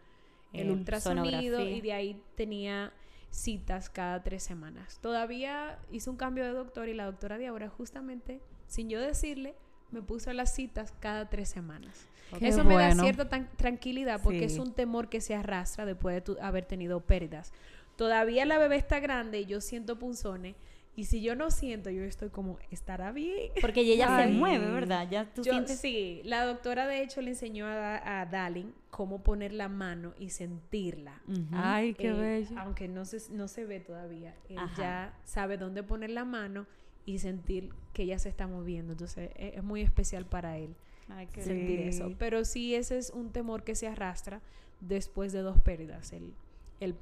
[0.53, 1.77] el Eh, ultrasonido sonografía.
[1.77, 2.93] y de ahí tenía
[3.31, 4.99] citas cada tres semanas.
[5.01, 9.55] Todavía hice un cambio de doctor y la doctora de ahora justamente, sin yo decirle,
[9.91, 12.07] me puso las citas cada tres semanas.
[12.41, 14.55] Eso me da cierta tranquilidad porque Sí.
[14.55, 17.53] es un temor que se arrastra después de tu- haber tenido pérdidas.
[17.97, 20.57] Todavía la bebé está grande y yo siento punzones.
[20.95, 23.51] Y si yo no siento, yo estoy como, ¿estará bien?
[23.63, 25.09] Porque ella ya se mueve, ¿verdad?
[25.11, 25.81] Ya tú Yo, sientes...
[25.81, 30.29] sí, la doctora de hecho le enseñó a, a Dalin cómo poner la mano y
[30.31, 31.23] sentirla.
[31.53, 32.57] Ay, qué Eh, bello.
[32.59, 34.35] Aunque no se, no se ve todavía.
[34.51, 34.77] Él Ajá.
[34.83, 36.67] ya sabe dónde poner la mano
[37.07, 38.93] y sentir que ella se está moviendo.
[38.93, 40.75] Entonces e- es, muy especial para él
[41.09, 41.89] Ay, qué sentir Sí.
[41.89, 42.15] eso.
[42.19, 44.43] Pero sí, ese es un temor que se arrastra
[44.81, 46.13] después de dos pérdidas.
[46.13, 46.35] El,
[46.81, 46.97] el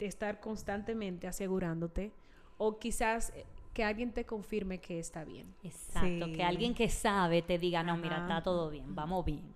[0.00, 2.10] estar constantemente asegurándote
[2.58, 5.54] o quizás eh, que alguien te confirme que está bien.
[5.62, 6.32] Exacto, Sí.
[6.32, 9.54] que alguien que sabe te diga, no, mira, está todo bien, vamos bien.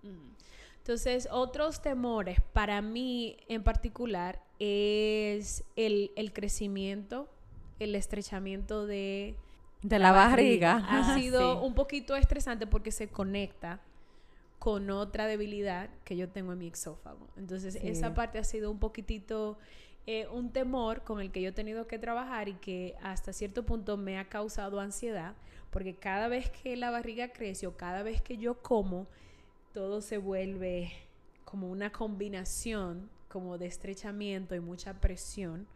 [0.78, 7.28] Entonces, otros temores para mí en particular es el, el crecimiento,
[7.78, 9.36] el estrechamiento de
[9.82, 10.76] De la barriga.
[10.88, 11.66] Ha Ah, sido sí.
[11.66, 13.80] un poquito estresante porque se conecta
[14.60, 17.26] con otra debilidad que yo tengo en mi exófago.
[17.36, 17.80] Entonces, Sí.
[17.88, 19.58] esa parte ha sido un poquitito
[20.06, 23.64] eh, un temor con el que yo he tenido que trabajar y que hasta cierto
[23.64, 25.34] punto me ha causado ansiedad,
[25.70, 29.06] porque cada vez que la barriga crece o cada vez que yo como,
[29.72, 30.92] todo se vuelve
[31.44, 35.66] como una combinación como de estrechamiento y mucha presión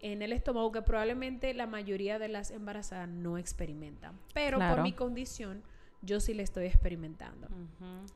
[0.00, 4.18] en el estómago que probablemente la mayoría de las embarazadas no experimentan.
[4.34, 5.62] Pero por mi condición,
[6.02, 7.48] yo sí la estoy experimentando.
[7.48, 8.06] Ujú.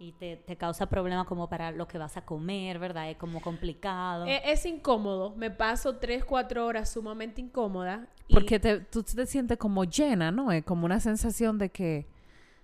[0.00, 3.10] Y te, te causa problemas como para lo que vas a comer, ¿verdad?
[3.10, 4.26] Es como complicado.
[4.26, 5.34] Es incómodo.
[5.36, 8.06] Me paso 3, 4 horas sumamente incómoda.
[8.28, 10.52] y Porque te, tú te sientes como llena, ¿no?
[10.52, 12.06] Es como una sensación de que...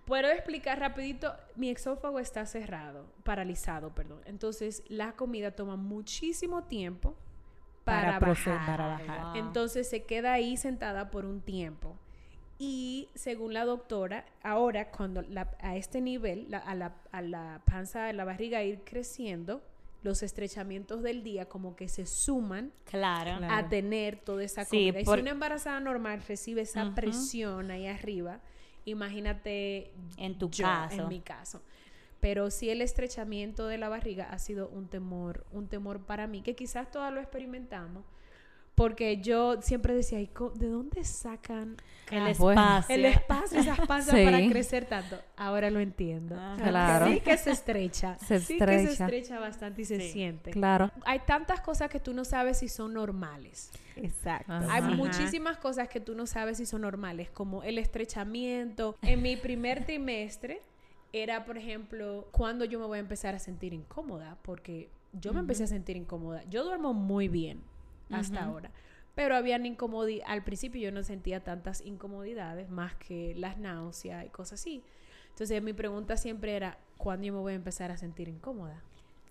[0.05, 4.21] Puedo explicar rapidito, mi exófago está cerrado, paralizado, perdón.
[4.27, 7.17] Entonces, la comida toma muchísimo tiempo
[7.85, 8.67] para, Para bajar.
[8.67, 9.23] para bajar.
[9.33, 9.37] Wow.
[9.37, 11.97] Entonces, se queda ahí sentada por un tiempo.
[12.59, 17.61] Y según la doctora, ahora cuando la- a este nivel, la- a, la, a la
[17.67, 19.61] panza, a la barriga ir creciendo,
[20.03, 23.39] los estrechamientos del día como que se suman claro.
[23.51, 25.01] A tener toda esa Sí, comida.
[25.01, 28.41] Y por- si una embarazada normal recibe esa presión ahí arriba,
[28.85, 31.03] imagínate En tu yo, caso.
[31.03, 31.63] en mi caso.
[32.21, 36.43] Pero sí el estrechamiento de la barriga ha sido un temor, un temor para mí,
[36.43, 38.05] que quizás todas lo experimentamos,
[38.75, 41.77] porque yo siempre decía, "Ay, co- ¿de dónde sacan
[42.11, 42.95] El Ah, espacio.
[42.95, 44.25] el espacio, esas panzas Sí.
[44.25, 45.19] para crecer tanto?
[45.37, 46.35] Ahora lo entiendo.
[46.39, 46.63] Ajá.
[46.69, 47.07] Claro.
[47.07, 48.19] Sí que se estrecha.
[48.27, 49.05] Se Sí que se estrecha.
[49.05, 50.11] estrecha bastante y se Sí.
[50.13, 50.51] siente.
[50.51, 50.91] Claro.
[51.07, 53.71] Hay tantas cosas que tú no sabes si son normales.
[53.97, 54.53] Exacto.
[54.53, 54.67] Ajá.
[54.75, 58.97] Hay muchísimas cosas que tú no sabes si son normales, como el estrechamiento.
[59.03, 60.61] En mi primer trimestre
[61.13, 65.41] era, por ejemplo, cuando yo me voy a empezar a sentir incómoda, porque yo me
[65.41, 66.43] empecé a sentir incómoda.
[66.51, 67.63] Yo duermo muy bien
[68.15, 68.71] hasta ahora,
[69.15, 70.31] pero habían incomodidades.
[70.31, 74.83] Al principio yo no sentía tantas incomodidades más que las náuseas y cosas así.
[75.31, 78.83] Entonces mi pregunta siempre era, ¿cuándo yo me voy a empezar a sentir incómoda?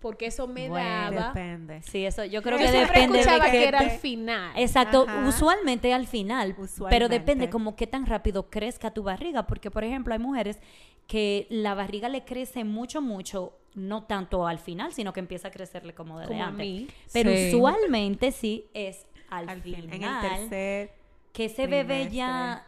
[0.03, 1.27] Porque eso me Bueno, daba...
[1.29, 1.81] Depende.
[1.81, 4.51] Sí, eso yo creo Yo que siempre depende de escuchaba qué que era al final.
[4.57, 5.25] Exacto, Ajá.
[5.27, 7.09] usualmente al final, pero Usualmente.
[7.09, 10.59] depende como qué tan rápido crezca tu barriga, porque por ejemplo hay mujeres
[11.07, 15.51] que la barriga le crece mucho, mucho, no tanto al final, sino que empieza a
[15.51, 16.65] crecerle como desde como a antes.
[16.67, 16.87] mí.
[17.13, 17.47] Pero Sí.
[17.55, 20.91] usualmente sí es al, Al fin- final en el tercer
[21.31, 22.67] que ese bebé ya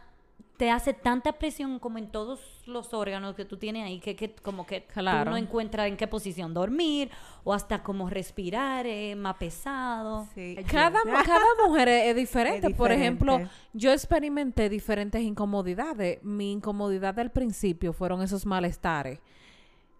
[0.56, 4.34] te hace tanta presión como en todos los órganos que tú tienes ahí que, que
[4.34, 5.24] como que Claro.
[5.24, 7.10] tú no encuentras en qué posición dormir
[7.44, 10.26] o hasta como respirar es más pesado.
[10.34, 10.56] Sí.
[10.70, 12.66] Cada, cada mujer es, es diferente.
[12.70, 13.40] Es Por ejemplo,
[13.72, 16.22] yo experimenté diferentes incomodidades.
[16.22, 19.20] Mi incomodidad del principio fueron esos malestares.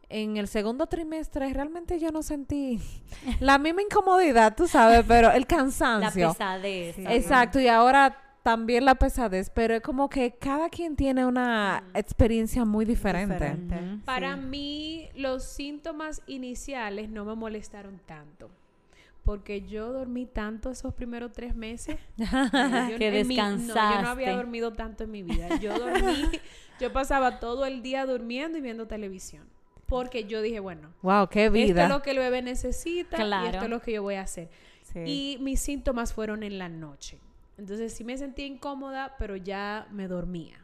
[0.08, 2.80] En el segundo trimestre realmente yo no sentí
[3.40, 6.28] la misma incomodidad, tú sabes, pero el La cansancio.
[6.30, 6.94] pesadez.
[6.96, 7.02] Sí.
[7.04, 7.14] ajá.
[7.14, 12.64] Exacto, y ahora también la pesadez, pero es como que cada quien tiene una experiencia
[12.64, 13.56] muy diferente.
[14.04, 14.40] Para Sí.
[14.40, 18.48] mí, los síntomas iniciales no me molestaron tanto.
[19.24, 21.96] Porque yo dormí tanto esos primeros tres meses.
[22.16, 24.30] Yo Que mi- no, yo no había descansaste.
[24.30, 25.56] dormido tanto en mi vida.
[25.58, 26.30] Yo dormí,
[26.80, 29.42] yo pasaba todo el día durmiendo y viendo televisión.
[29.86, 31.82] Porque yo dije, bueno, Wow, qué esto vida.
[31.82, 33.46] es lo que el bebé necesita y Claro.
[33.48, 34.48] esto es lo que yo voy a hacer.
[34.84, 35.00] Sí.
[35.04, 37.18] Y mis síntomas fueron en la noche.
[37.58, 40.60] Entonces sí me sentía incómoda, pero ya me dormía.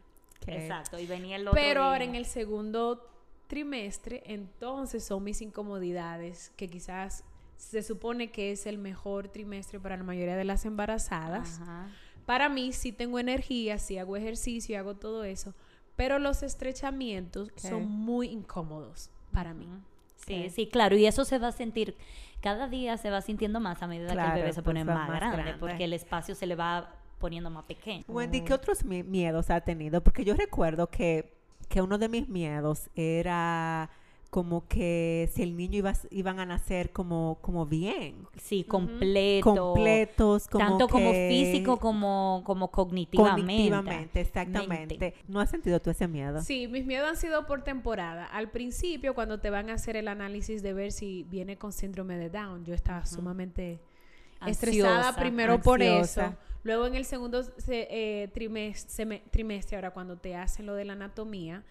[0.46, 1.90] Exacto, y venía el otro Pero día.
[1.90, 3.09] ahora en el segundo
[3.46, 7.24] trimestre, entonces son mis incomodidades, que quizás
[7.57, 11.61] se supone que es el mejor trimestre para la mayoría de las embarazadas.
[11.61, 11.88] Ajá.
[12.26, 15.55] Para mí sí tengo energía, sí hago ejercicio, hago todo eso,
[15.96, 19.68] pero los estrechamientos son muy incómodos para mí.
[20.26, 21.96] Sí, sí, claro, y eso se va a sentir,
[22.42, 25.00] cada día se va sintiendo más a medida que el bebé se pone pues va
[25.00, 25.59] más, más grande, grande.
[25.61, 28.05] porque el espacio se le va poniendo más pequeño.
[28.09, 30.02] Wendy, ¿qué otros mi- miedos ha tenido?
[30.02, 31.33] Porque yo recuerdo que,
[31.68, 33.88] que uno de mis miedos era
[34.33, 39.55] como que si el niño iba, iban a nacer como, como bien, Sí, completo.
[39.75, 43.42] completos, como tanto como físico como, como cognitivamente.
[43.42, 44.97] cognitivamente, exactamente.
[44.99, 45.14] Mente.
[45.29, 46.40] ¿No has sentido tú ese miedo?
[46.40, 48.25] Sí, mis miedos han sido por temporada.
[48.25, 52.16] Al principio, cuando te van a hacer el análisis de ver si viene con síndrome
[52.16, 53.81] de Down, yo estaba sumamente
[54.47, 55.21] estresada Ansiosa.
[55.21, 56.35] primero por eso.
[56.64, 60.95] Luego en el segundo se- eh, trimestre, trimestre, ahora cuando te hacen lo de la
[60.95, 61.64] anatomía,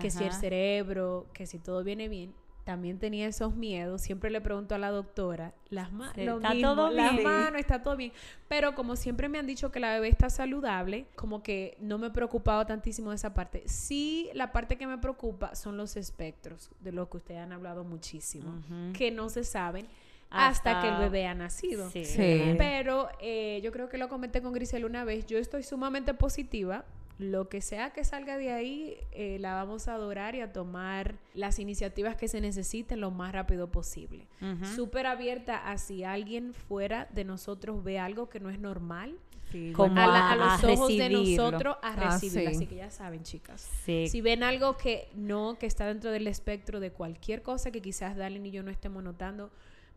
[0.00, 2.32] que si el cerebro, que si todo viene bien,
[2.64, 4.00] también tenía esos miedos.
[4.00, 7.22] Siempre le pregunto a la doctora, las manos, Sí, ¿está todo las bien?
[7.24, 8.10] manos, está todo bien.
[8.48, 12.06] Pero como siempre me han dicho que la bebé está saludable, como que no me
[12.06, 13.64] he preocupado tantísimo de esa parte.
[13.66, 17.84] Sí, la parte que me preocupa son los espectros, de lo que ustedes han hablado
[17.84, 18.62] muchísimo,
[18.94, 19.86] que no se saben
[20.30, 21.90] hasta, Hasta- que el bebé ha nacido.
[21.90, 22.06] Sí.
[22.06, 22.54] Sí.
[22.56, 25.26] Pero eh, yo creo que lo comenté con Grisel una vez.
[25.26, 26.84] Yo estoy sumamente positiva.
[27.18, 31.14] Lo que sea que salga de ahí, eh, la vamos a adorar y a tomar
[31.34, 34.26] las iniciativas que se necesiten lo más rápido posible.
[34.42, 34.64] Ujú.
[34.74, 39.16] Súper abierta a si alguien fuera de nosotros ve algo que no es normal.
[39.52, 42.50] Sí, Como a, la- a a- los a ojos de nosotros a Ah, recibirlo.
[42.50, 42.56] sí.
[42.56, 43.60] Así que ya saben, chicas.
[43.84, 44.08] Sí.
[44.08, 48.16] Si ven algo que no, que está dentro del espectro de cualquier cosa que quizás
[48.16, 49.52] Darlene y yo no estemos notando,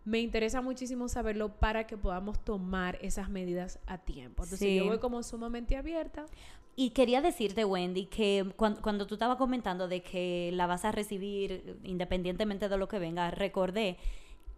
[0.05, 4.43] me interesa muchísimo saberlo para que podamos tomar esas medidas a tiempo.
[4.43, 4.77] Entonces Sí.
[4.77, 6.27] yo voy como sumamente abierta.
[6.79, 10.91] Y quería decirte, Wendy, que cuando, cuando tú estabas comentando de que la vas a
[10.91, 13.97] recibir independientemente de lo que venga, recordé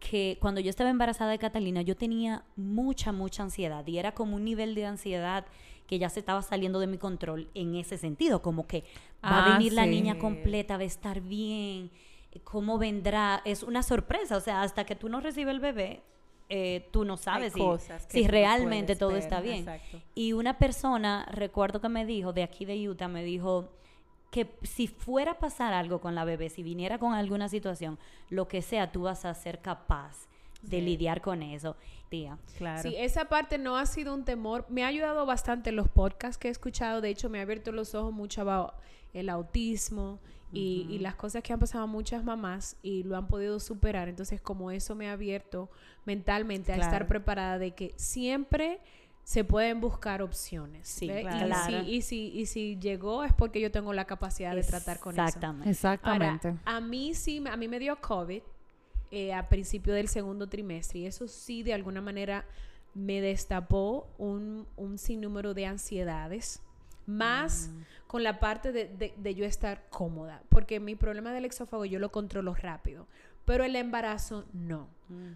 [0.01, 4.35] que cuando yo estaba embarazada de Catalina, yo tenía mucha, mucha ansiedad y era como
[4.35, 5.45] un nivel de ansiedad
[5.87, 8.83] que ya se estaba saliendo de mi control en ese sentido, como que
[9.23, 11.89] va a Ah, venir la niña completa, va a estar bien,
[12.43, 16.03] cómo vendrá, es una sorpresa, o sea, hasta que tú no recibes el bebé,
[16.49, 17.61] eh, tú no sabes si,
[18.07, 19.59] si realmente todo ver, está bien.
[19.59, 20.01] exacto.
[20.15, 23.69] Y una persona, recuerdo que me dijo, de aquí de Utah, me dijo
[24.31, 27.97] que si fuera a pasar algo con la bebé, si viniera con alguna situación,
[28.29, 30.27] lo que sea, tú vas a ser capaz
[30.61, 30.81] de Sí.
[30.81, 31.75] lidiar con eso.
[32.09, 32.37] Tía.
[32.57, 32.81] Claro.
[32.81, 34.65] Sí, esa parte no ha sido un temor.
[34.69, 37.01] Me ha ayudado bastante los podcasts que he escuchado.
[37.01, 38.73] De hecho, me ha abierto los ojos mucho about
[39.13, 40.19] el autismo
[40.51, 44.09] y, y las cosas que han pasado a muchas mamás y lo han podido superar.
[44.09, 45.69] Entonces, como eso me ha abierto
[46.05, 48.79] mentalmente a estar preparada de que siempre
[49.23, 50.87] se pueden buscar opciones.
[50.87, 51.83] Sí, claro.
[51.83, 55.13] si- Y, si, y si llegó es porque yo tengo la capacidad de tratar con
[55.13, 55.23] eso.
[55.23, 55.69] Exactamente.
[55.69, 56.47] Exactamente.
[56.47, 58.41] Ahora, a mí sí, a mí me dio COVID
[59.11, 62.43] eh, a principio del segundo trimestre y eso sí de alguna manera
[62.95, 66.61] me destapó un, un sinnúmero de ansiedades,
[67.09, 67.69] más
[68.07, 71.99] con la parte de, de- de yo estar cómoda, porque mi problema del exófago yo
[71.99, 73.07] lo controlo rápido,
[73.45, 74.87] pero el embarazo no.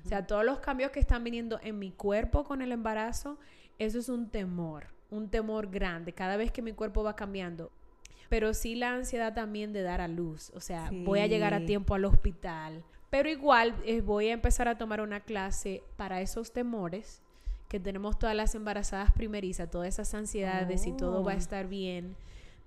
[0.06, 3.38] O sea, todos los cambios que están viniendo en mi cuerpo con el embarazo,
[3.80, 7.72] eso es un temor, un temor grande, cada vez que mi cuerpo va cambiando.
[8.30, 11.58] Pero sí la ansiedad también de dar a luz, o sea, voy a llegar a
[11.66, 12.84] tiempo al hospital.
[13.10, 17.22] Pero igual eh, voy a empezar a tomar una clase para esos temores
[17.74, 21.40] que tenemos todas las embarazadas primerizas, todas esas ansiedades de si todo va a Oh.
[21.40, 22.16] estar bien,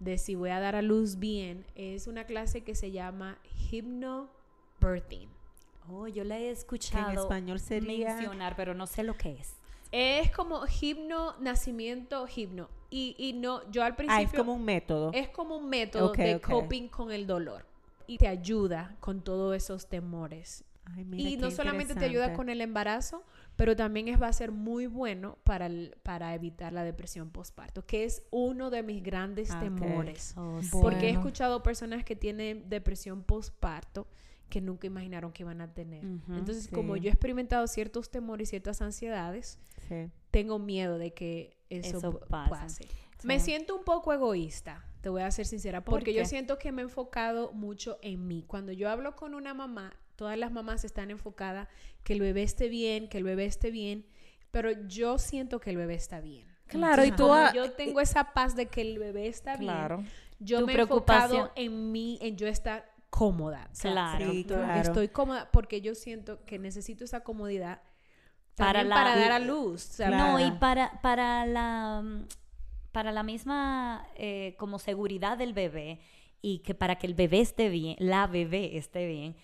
[0.01, 1.65] de si voy a dar a luz bien.
[1.77, 3.39] Es una clase que se llama
[3.71, 5.29] Hypnobirthing.
[5.89, 9.35] Oh, yo la he que en escuchado español sería mencionar, pero no sé lo que
[9.35, 9.55] es.
[9.93, 12.69] Es como hipno, nacimiento, hipno.
[12.91, 14.27] Y, y no, yo al ah, principio...
[14.27, 15.13] es como un método.
[15.15, 16.51] es como un método Ok, de ok.
[16.51, 17.65] coping con el dolor.
[18.09, 20.65] Y te ayuda con todos esos temores.
[20.85, 23.23] Ay, mira y no solamente te ayuda con el embarazo,
[23.57, 27.85] pero también es, va a ser muy bueno para, el- para evitar la depresión postparto,
[27.87, 30.35] que es uno de mis grandes Ah, temores.
[30.37, 30.69] Oh, sí.
[30.71, 34.07] Porque he escuchado personas que tienen depresión postparto
[34.49, 36.05] que nunca imaginaron que iban a tener.
[36.29, 40.09] Entonces, como yo he experimentado ciertos temores y ciertas ansiedades, Sí.
[40.31, 42.51] tengo miedo de que eso, Eso pase.
[42.51, 42.89] pase.
[43.25, 46.71] Me siento un poco egoísta, te voy a ser sincera, ¿Por porque yo siento que
[46.71, 48.45] me he enfocado mucho en mí.
[48.47, 51.69] Cuando yo hablo con una mamá, todas las mamás están enfocadas
[52.03, 54.07] que el bebé esté bien, que el bebé esté bien,
[54.51, 56.47] pero yo siento que el bebé está bien.
[56.67, 59.99] Claro, y tú yo tengo esa paz de que el bebé está Claro.
[59.99, 60.11] bien.
[60.39, 63.71] Yo Tu me he enfocado en mí, en yo estar cómoda.
[63.81, 64.33] Claro.
[64.33, 64.81] Sí, yo claro.
[64.83, 67.81] Estoy cómoda porque yo siento que necesito esa comodidad
[68.57, 69.85] Para para, la- para dar a luz.
[69.91, 70.33] o sea, Claro.
[70.33, 72.03] No, y para, para la
[72.93, 76.01] para la misma eh, como seguridad del bebé
[76.43, 79.37] y que para que el bebé esté bien, la bebé esté bien,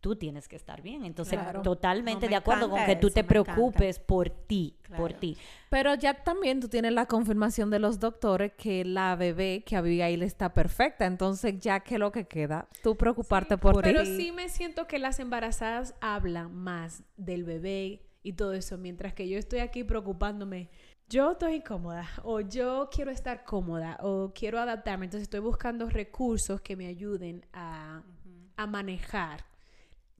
[0.00, 1.04] tú tienes que estar bien.
[1.04, 1.62] Entonces, Claro.
[1.62, 3.28] totalmente No, de acuerdo con que tú te encanta.
[3.54, 5.36] preocupes por ti, por ti.
[5.70, 10.22] Pero ya también tú tienes la confirmación de los doctores que la bebé, que Abigail
[10.22, 11.06] está perfecta.
[11.06, 13.80] Entonces, ya que lo que queda, tú preocuparte por ti.
[13.82, 19.14] Pero sí me siento que las embarazadas hablan más del bebé y todo eso, mientras
[19.14, 20.70] que yo estoy aquí preocupándome.
[21.10, 25.06] Yo estoy incómoda o yo quiero estar cómoda o quiero adaptarme.
[25.06, 28.02] Entonces estoy buscando recursos que me ayuden a,
[28.56, 29.47] a manejar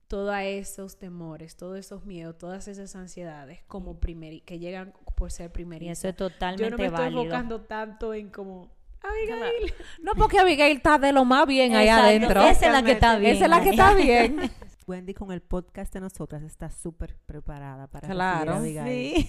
[0.09, 5.45] todos esos temores, todos esos miedos, todas esas ansiedades como primeri que llegan por ser
[5.45, 5.99] Y primerizas.
[5.99, 7.21] eso es totalmente Yo no me estoy válido.
[7.23, 8.69] enfocando tanto en como
[9.01, 9.73] Abigail.
[10.03, 12.41] No, porque Abigail está de lo más bien Exacto, adentro.
[12.41, 13.35] Esa es la que está bien.
[13.35, 14.51] Esa es la que está bien.
[14.87, 18.53] Wendy con el podcast de nosotras está súper preparada para recibir Claro.
[18.53, 19.15] a Abigail.
[19.15, 19.27] Sí.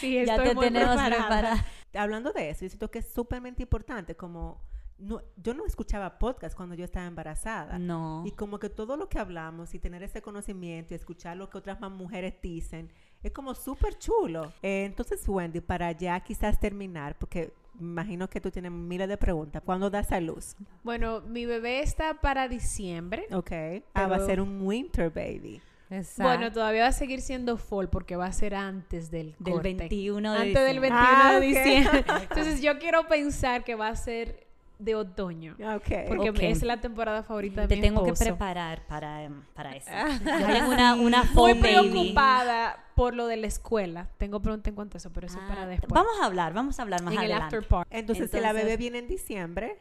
[0.00, 1.16] Sí, ya estoy te muy tenemos preparada.
[1.26, 1.66] preparada.
[1.94, 4.62] Hablando de eso, yo siento que es súpermente importante como
[4.98, 7.78] no, yo no escuchaba podcast cuando yo estaba embarazada.
[7.78, 8.22] No.
[8.24, 11.58] Y como que todo lo que hablamos y tener ese conocimiento y escuchar lo que
[11.58, 12.90] otras más mujeres dicen,
[13.22, 14.52] es como súper chulo.
[14.62, 19.16] Eh, entonces, Wendy, para ya quizás terminar, porque me imagino que tú tienes miles de
[19.16, 20.54] preguntas, ¿cuándo das a luz?
[20.84, 23.26] Bueno, mi bebé está para diciembre.
[23.32, 23.50] Ok.
[23.94, 25.60] Ah, va a Pero- ser un winter baby.
[25.90, 26.22] Exacto.
[26.22, 29.74] Bueno, todavía va a seguir siendo fall porque va a ser antes del, Del corte.
[29.74, 30.90] 21 de Antes del diciembre.
[30.90, 31.42] 21 Ah, de ok.
[31.44, 32.04] diciembre.
[32.30, 34.43] Entonces yo quiero pensar que va a ser
[34.78, 35.56] de otoño.
[35.76, 36.08] Ok.
[36.08, 38.30] Porque es la temporada favorita de Te mi tengo que esposo.
[38.30, 39.90] preparar para, em, para eso.
[40.24, 41.62] Yo tengo una, una Muy baby.
[41.62, 44.08] preocupada por lo de la escuela.
[44.18, 45.90] Tengo pregunta en cuanto a eso, pero eso es para Ah, después.
[45.92, 47.96] Vamos a hablar, vamos a hablar más en el after party.
[47.96, 49.78] Entonces, si la bebé viene en diciembre,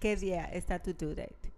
[0.00, 1.52] ¿qué día está tu due date?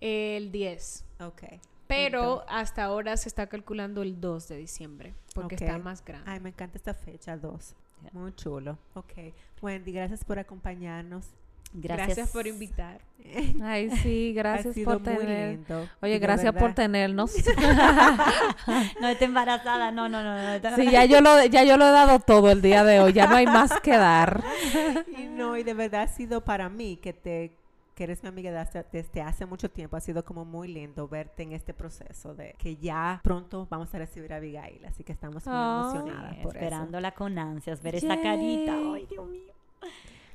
[0.00, 1.04] El 10.
[1.20, 1.42] Ok.
[1.86, 6.30] Pero hasta ahora se está calculando el 2 de diciembre, porque está más grande.
[6.30, 7.74] Ay, me encanta esta fecha, 2.
[8.04, 8.10] Ya.
[8.12, 8.78] Muy chulo.
[8.94, 9.12] Ok.
[9.60, 11.26] Wendy, gracias por acompañarnos.
[11.72, 12.06] Gracias.
[12.08, 13.00] Gracias por invitar.
[13.62, 15.50] Ay, sí, gracias ha sido por muy tener.
[15.52, 15.88] lindo.
[16.02, 17.32] Oye, gracias por tenernos.
[19.00, 20.76] No está embarazada, no, no, no.
[20.76, 23.26] Sí, ya yo lo, ya yo lo he dado todo el día de hoy, ya
[23.26, 24.42] no hay más que dar.
[25.16, 27.52] Y no, y de verdad ha sido para mí que te
[27.94, 31.06] que eres mi amiga de hace- desde hace mucho tiempo, ha sido como muy lindo
[31.06, 35.12] verte en este proceso de que ya pronto vamos a recibir a Abigail, así que
[35.12, 35.80] estamos muy Oh.
[35.92, 36.64] emocionadas Sí, por eso.
[36.64, 38.72] esperándola con ansias, ver esa carita.
[38.74, 38.92] Yay.
[38.94, 39.52] Ay, Dios mío.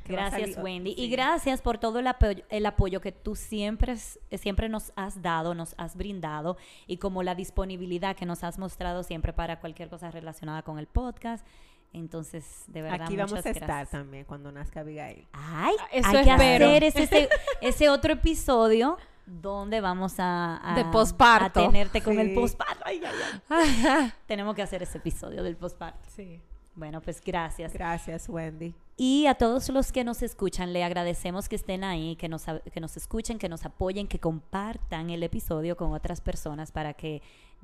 [0.06, 0.92] Que Gracias, Wendy.
[0.92, 1.10] Y sí.
[1.10, 5.74] gracias por todo el apoyo, el apoyo que tú siempre, siempre nos has dado, nos
[5.80, 10.62] has brindado y como la disponibilidad que nos has mostrado siempre para cualquier cosa relacionada
[10.62, 11.46] con el podcast.
[11.92, 13.90] Entonces, de verdad, Aquí vamos muchas a estar gracias.
[13.92, 15.26] también cuando nazca Abigail.
[15.34, 16.66] Ay, Eso hay que espero.
[16.68, 17.30] hacer ese, ese,
[17.62, 21.62] ese otro episodio donde vamos a, a- De posparto.
[21.62, 22.36] a tenerte con el Sí.
[22.36, 22.84] posparto.
[22.86, 24.12] Ay, ay, ay.
[24.28, 26.08] Tenemos que hacer ese episodio del posparto.
[26.16, 26.42] Sí.
[26.76, 27.74] Bueno, pues gracias.
[27.74, 28.74] Gracias, Wendy.
[28.98, 32.80] Y a todos los que nos escuchan, le agradecemos que estén ahí, que nos, que
[32.80, 37.22] nos escuchen, que nos apoyen, que compartan el episodio con otras personas para que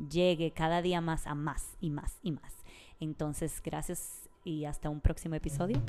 [0.09, 2.53] llegue cada día más a más y más y más.
[2.99, 5.82] Entonces, gracias y hasta un próximo episodio.